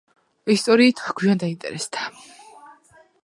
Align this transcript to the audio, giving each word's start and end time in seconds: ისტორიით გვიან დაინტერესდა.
ისტორიით 0.53 1.03
გვიან 1.19 1.43
დაინტერესდა. 1.45 2.09